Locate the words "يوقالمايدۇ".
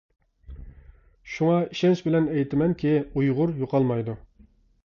3.63-4.21